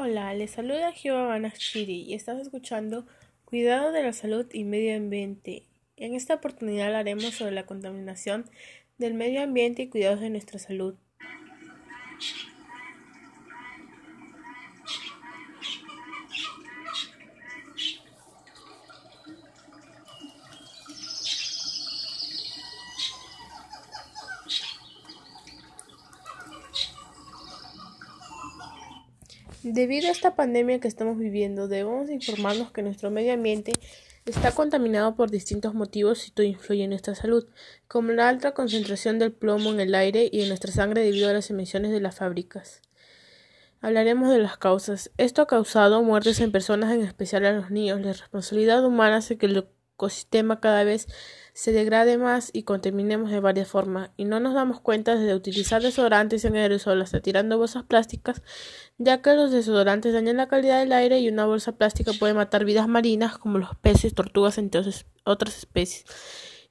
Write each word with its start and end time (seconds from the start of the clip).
Hola, 0.00 0.32
les 0.32 0.52
saluda 0.52 0.92
Jehová 0.92 1.26
Banachiri 1.26 2.02
y 2.02 2.14
estás 2.14 2.38
escuchando 2.38 3.04
Cuidado 3.44 3.90
de 3.90 4.04
la 4.04 4.12
Salud 4.12 4.46
y 4.52 4.62
Medio 4.62 4.96
Ambiente. 4.96 5.66
En 5.96 6.14
esta 6.14 6.34
oportunidad 6.34 6.86
hablaremos 6.86 7.34
sobre 7.34 7.50
la 7.50 7.66
contaminación 7.66 8.48
del 8.98 9.14
medio 9.14 9.42
ambiente 9.42 9.82
y 9.82 9.88
cuidados 9.88 10.20
de 10.20 10.30
nuestra 10.30 10.60
salud. 10.60 10.94
Debido 29.70 30.08
a 30.08 30.12
esta 30.12 30.34
pandemia 30.34 30.80
que 30.80 30.88
estamos 30.88 31.18
viviendo, 31.18 31.68
debemos 31.68 32.08
informarnos 32.08 32.72
que 32.72 32.80
nuestro 32.80 33.10
medio 33.10 33.34
ambiente 33.34 33.72
está 34.24 34.52
contaminado 34.52 35.14
por 35.14 35.30
distintos 35.30 35.74
motivos 35.74 36.26
y 36.26 36.30
todo 36.30 36.46
influye 36.46 36.84
en 36.84 36.90
nuestra 36.90 37.14
salud, 37.14 37.46
como 37.86 38.12
la 38.12 38.30
alta 38.30 38.52
concentración 38.54 39.18
del 39.18 39.30
plomo 39.30 39.70
en 39.70 39.80
el 39.80 39.94
aire 39.94 40.30
y 40.32 40.40
en 40.40 40.48
nuestra 40.48 40.72
sangre 40.72 41.02
debido 41.02 41.28
a 41.28 41.34
las 41.34 41.50
emisiones 41.50 41.90
de 41.90 42.00
las 42.00 42.16
fábricas. 42.16 42.80
Hablaremos 43.82 44.30
de 44.30 44.38
las 44.38 44.56
causas. 44.56 45.10
Esto 45.18 45.42
ha 45.42 45.46
causado 45.46 46.02
muertes 46.02 46.40
en 46.40 46.50
personas, 46.50 46.94
en 46.94 47.02
especial 47.02 47.44
a 47.44 47.52
los 47.52 47.70
niños. 47.70 48.00
La 48.00 48.14
responsabilidad 48.14 48.82
humana 48.86 49.18
hace 49.18 49.36
que 49.36 49.44
el 49.44 49.68
ecosistema 49.98 50.60
cada 50.60 50.84
vez 50.84 51.08
se 51.54 51.72
degrade 51.72 52.18
más 52.18 52.50
y 52.52 52.62
contaminemos 52.62 53.32
de 53.32 53.40
varias 53.40 53.66
formas, 53.66 54.10
y 54.16 54.26
no 54.26 54.38
nos 54.38 54.54
damos 54.54 54.80
cuenta 54.80 55.16
de 55.16 55.34
utilizar 55.34 55.82
desodorantes 55.82 56.44
en 56.44 56.54
aerosol 56.54 57.02
hasta 57.02 57.20
tirando 57.20 57.58
bolsas 57.58 57.82
plásticas, 57.82 58.42
ya 58.96 59.22
que 59.22 59.34
los 59.34 59.50
desodorantes 59.50 60.12
dañan 60.12 60.36
la 60.36 60.46
calidad 60.46 60.78
del 60.78 60.92
aire 60.92 61.18
y 61.18 61.28
una 61.28 61.46
bolsa 61.46 61.72
plástica 61.72 62.12
puede 62.12 62.32
matar 62.32 62.64
vidas 62.64 62.86
marinas 62.86 63.38
como 63.38 63.58
los 63.58 63.74
peces, 63.76 64.14
tortugas, 64.14 64.56
entre 64.56 64.82
otras 65.24 65.58
especies 65.58 66.04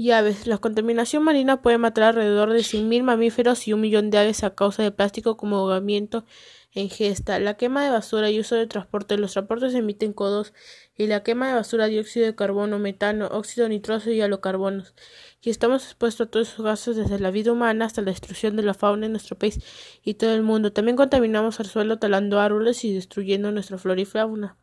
y 0.00 0.12
aves. 0.12 0.46
La 0.46 0.56
contaminación 0.56 1.22
marina 1.24 1.60
puede 1.60 1.76
matar 1.76 2.04
alrededor 2.04 2.54
de 2.54 2.60
100.000 2.60 3.02
mamíferos 3.02 3.68
y 3.68 3.74
un 3.74 3.82
millón 3.82 4.08
de 4.08 4.16
aves 4.16 4.44
a 4.44 4.54
causa 4.54 4.82
de 4.82 4.92
plástico 4.92 5.36
como 5.36 5.56
ahogamiento 5.56 6.24
en 6.72 6.88
gesta. 6.88 7.38
La 7.38 7.58
quema 7.58 7.84
de 7.84 7.90
basura 7.90 8.30
y 8.30 8.40
uso 8.40 8.54
de 8.54 8.66
transporte. 8.66 9.18
Los 9.18 9.32
transportes 9.32 9.74
emiten 9.74 10.14
codos 10.14 10.54
y 10.96 11.06
la 11.06 11.22
quema 11.22 11.48
de 11.48 11.54
basura, 11.54 11.84
dióxido 11.84 12.24
de 12.24 12.34
carbono, 12.34 12.78
metano, 12.78 13.26
óxido 13.26 13.68
nitroso 13.68 14.10
y 14.10 14.22
halocarbonos. 14.22 14.94
Y 15.42 15.50
estamos 15.50 15.84
expuestos 15.84 16.28
a 16.28 16.30
todos 16.30 16.48
esos 16.48 16.64
gases 16.64 16.96
desde 16.96 17.18
la 17.18 17.30
vida 17.30 17.52
humana 17.52 17.84
hasta 17.84 18.00
la 18.00 18.10
destrucción 18.10 18.56
de 18.56 18.62
la 18.62 18.72
fauna 18.72 19.04
en 19.04 19.12
nuestro 19.12 19.36
país 19.36 19.60
y 20.02 20.14
todo 20.14 20.32
el 20.32 20.42
mundo. 20.42 20.72
También 20.72 20.96
contaminamos 20.96 21.60
el 21.60 21.66
suelo 21.66 21.98
talando 21.98 22.40
árboles 22.40 22.86
y 22.86 22.94
destruyendo 22.94 23.52
nuestra 23.52 23.76
flora 23.76 24.00
y 24.00 24.06
fauna. 24.06 24.56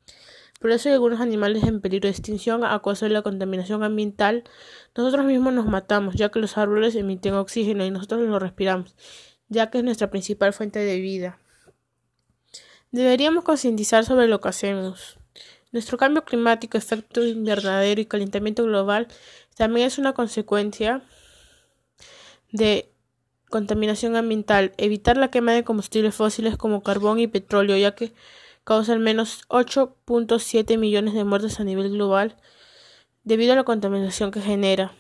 Por 0.60 0.72
eso 0.72 0.90
hay 0.90 0.94
algunos 0.94 1.22
animales 1.22 1.64
en 1.64 1.82
peligro 1.82 2.08
de 2.08 2.12
extinción 2.12 2.64
a 2.64 2.82
causa 2.82 3.06
de 3.06 3.12
la 3.12 3.22
contaminación 3.22 3.84
ambiental. 3.84 4.44
Nosotros 4.96 5.26
mismos 5.26 5.54
nos 5.54 5.68
matamos, 5.68 6.16
ya 6.16 6.30
que 6.30 6.40
los 6.40 6.58
árboles 6.58 6.96
emiten 6.96 7.36
oxígeno 7.36 7.86
y 7.86 7.92
nosotros 7.92 8.22
lo 8.22 8.40
respiramos, 8.40 8.96
ya 9.50 9.70
que 9.70 9.78
es 9.80 9.84
nuestra 9.84 10.10
principal 10.10 10.54
fuente 10.54 10.80
de 10.80 11.00
vida. 11.00 11.40
Deberíamos 12.92 13.44
concientizar 13.44 14.06
sobre 14.06 14.28
lo 14.28 14.42
que 14.42 14.50
hacemos. 14.50 15.20
Nuestro 15.72 15.98
cambio 15.98 16.24
climático, 16.24 16.78
efecto 16.78 17.24
invernadero 17.24 18.02
y 18.02 18.06
calentamiento 18.06 18.64
global 18.64 19.08
también 19.56 19.88
es 19.88 19.98
una 19.98 20.14
consecuencia 20.14 21.02
de 22.52 22.90
contaminación 23.50 24.16
ambiental. 24.16 24.74
Evitar 24.78 25.18
la 25.18 25.30
quema 25.30 25.52
de 25.54 25.64
combustibles 25.64 26.16
fósiles 26.16 26.58
como 26.58 26.82
carbón 26.84 27.20
y 27.20 27.28
petróleo, 27.28 27.78
ya 27.78 27.96
que 27.96 28.14
causa 28.68 28.92
al 28.92 29.00
menos 29.00 29.48
8.7 29.48 30.78
millones 30.78 31.14
de 31.14 31.24
muertes 31.24 31.62
a 31.62 31.64
nivel 31.64 31.90
global 31.90 32.36
debido 33.24 33.54
a 33.54 33.56
la 33.56 33.64
contaminación 33.64 34.30
que 34.30 34.42
genera. 34.42 34.92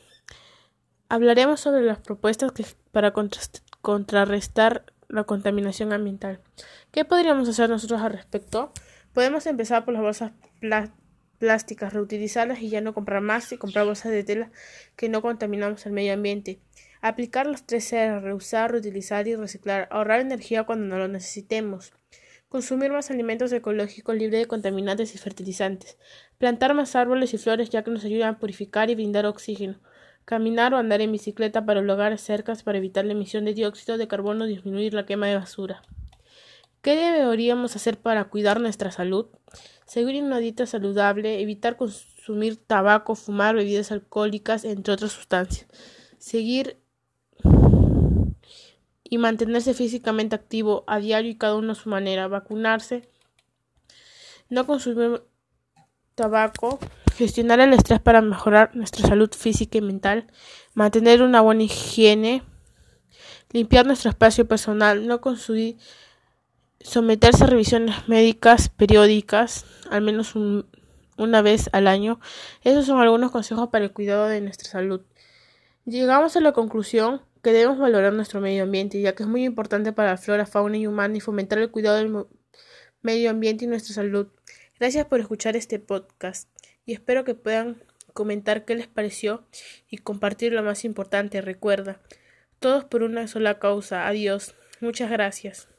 Hablaremos 1.09 1.59
sobre 1.59 1.81
las 1.81 1.99
propuestas 1.99 2.53
para 2.93 3.11
contrarrestar 3.81 4.86
la 5.09 5.25
contaminación 5.25 5.92
ambiental. 5.92 6.39
¿Qué 6.92 7.03
podríamos 7.03 7.49
hacer 7.49 7.69
nosotros 7.69 8.02
al 8.02 8.14
respecto? 8.14 8.71
Podemos 9.11 9.45
empezar 9.47 9.83
por 9.83 9.95
las 9.95 10.02
bolsas 10.02 10.31
plásticas, 11.37 11.92
reutilizarlas 11.92 12.61
y 12.61 12.69
ya 12.69 12.80
no 12.80 12.93
comprar 12.93 13.19
más 13.19 13.52
y 13.52 13.58
comprar 13.58 13.86
bolsas 13.86 14.13
de 14.13 14.23
tela 14.23 14.49
que 14.95 15.09
no 15.09 15.21
contaminamos 15.21 15.86
el 15.86 15.92
medio 15.92 16.13
ambiente. 16.13 16.61
Aplicar 17.02 17.47
los 17.47 17.65
tres 17.65 17.92
R, 17.92 18.21
reusar, 18.21 18.71
reutilizar 18.71 19.27
y 19.27 19.36
reciclar. 19.36 19.89
Ahorrar 19.92 20.21
energía 20.21 20.63
cuando 20.63 20.86
no 20.86 20.97
lo 20.97 21.09
necesitemos. 21.09 21.92
Consumir 22.49 22.93
más 22.93 23.11
alimentos 23.11 23.52
ecológicos 23.52 24.15
libres 24.15 24.39
de 24.39 24.47
contaminantes 24.47 25.13
y 25.13 25.17
fertilizantes. 25.17 25.97
Plantar 26.37 26.73
más 26.73 26.95
árboles 26.95 27.33
y 27.33 27.37
flores 27.37 27.69
ya 27.69 27.83
que 27.83 27.91
nos 27.91 28.05
ayudan 28.05 28.35
a 28.35 28.39
purificar 28.39 28.89
y 28.89 28.95
brindar 28.95 29.25
oxígeno. 29.25 29.81
Caminar 30.23 30.73
o 30.73 30.77
andar 30.77 31.02
en 31.02 31.11
bicicleta 31.11 31.65
para 31.65 31.81
lugares 31.81 32.21
cercas 32.21 32.63
para 32.63 32.77
evitar 32.77 33.03
la 33.03 33.11
emisión 33.11 33.43
de 33.43 33.53
dióxido 33.53 33.97
de 33.97 34.07
carbono 34.07 34.45
y 34.45 34.49
disminuir 34.55 34.93
la 34.93 35.05
quema 35.05 35.27
de 35.27 35.36
basura. 35.36 35.81
¿Qué 36.81 36.95
deberíamos 36.95 37.75
hacer 37.75 37.97
para 37.97 38.23
cuidar 38.25 38.61
nuestra 38.61 38.91
salud? 38.91 39.27
Seguir 39.86 40.23
una 40.23 40.39
dieta 40.39 40.65
saludable, 40.65 41.41
evitar 41.41 41.75
consumir 41.75 42.55
tabaco, 42.55 43.15
fumar 43.15 43.55
bebidas 43.55 43.91
alcohólicas, 43.91 44.63
entre 44.63 44.93
otras 44.93 45.11
sustancias. 45.11 45.67
Seguir 46.17 46.77
y 49.09 49.17
mantenerse 49.17 49.73
físicamente 49.73 50.35
activo 50.35 50.83
a 50.87 50.99
diario 50.99 51.31
y 51.31 51.35
cada 51.35 51.55
uno 51.55 51.71
a 51.71 51.75
su 51.75 51.89
manera, 51.89 52.27
vacunarse, 52.27 53.09
no 54.49 54.65
consumir 54.65 55.23
tabaco, 56.15 56.79
gestionar 57.15 57.59
el 57.59 57.73
estrés 57.73 57.99
para 57.99 58.21
mejorar 58.21 58.75
nuestra 58.75 59.07
salud 59.07 59.29
física 59.31 59.77
y 59.77 59.81
mental, 59.81 60.27
mantener 60.73 61.21
una 61.21 61.41
buena 61.41 61.63
higiene, 61.63 62.43
limpiar 63.51 63.85
nuestro 63.85 64.09
espacio 64.09 64.47
personal, 64.47 65.07
no 65.07 65.21
consumir, 65.21 65.77
someterse 66.79 67.43
a 67.43 67.47
revisiones 67.47 68.07
médicas 68.07 68.69
periódicas, 68.69 69.65
al 69.89 70.01
menos 70.01 70.33
una 71.17 71.41
vez 71.41 71.69
al 71.73 71.87
año. 71.87 72.19
Esos 72.63 72.85
son 72.85 72.99
algunos 72.99 73.31
consejos 73.31 73.69
para 73.69 73.85
el 73.85 73.91
cuidado 73.91 74.27
de 74.27 74.41
nuestra 74.41 74.69
salud. 74.69 75.01
Llegamos 75.85 76.35
a 76.35 76.41
la 76.41 76.51
conclusión 76.51 77.21
que 77.47 77.53
debemos 77.53 77.77
valorar 77.77 78.11
nuestro 78.11 78.41
medio 78.41 78.63
ambiente, 78.63 78.99
ya 78.99 79.15
que 79.15 79.23
es 79.23 79.30
muy 79.30 79.45
importante 79.45 79.93
para 79.93 80.11
la 80.11 80.17
flora, 80.17 80.45
fauna 80.45 80.75
y 80.75 80.85
humana 80.85 81.15
y 81.15 81.21
fomentar 81.21 81.58
el 81.59 81.71
cuidado 81.71 81.95
del 81.95 82.25
medio 83.02 83.30
ambiente 83.30 83.63
y 83.63 83.69
nuestra 83.69 83.95
salud. 83.95 84.27
Gracias 84.77 85.05
por 85.05 85.21
escuchar 85.21 85.55
este 85.55 85.80
podcast 85.80 86.49
y 86.86 86.91
espero 86.91 87.23
que 87.23 87.36
puedan 87.36 87.81
comentar 88.11 88.65
qué 88.65 88.75
les 88.75 88.87
pareció 88.87 89.47
y 89.89 89.99
compartir 89.99 90.52
lo 90.52 90.61
más 90.61 90.83
importante. 90.83 91.39
Recuerda, 91.39 92.02
todos 92.59 92.83
por 92.83 93.02
una 93.02 93.30
sola 93.30 93.59
causa. 93.59 94.09
Adiós. 94.09 94.53
Muchas 94.81 95.09
gracias. 95.09 95.69